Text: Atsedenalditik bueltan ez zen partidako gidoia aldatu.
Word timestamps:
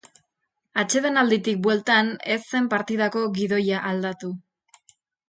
Atsedenalditik 0.83 1.59
bueltan 1.67 2.09
ez 2.37 2.39
zen 2.55 2.71
partidako 2.71 3.21
gidoia 3.37 3.83
aldatu. 3.91 4.33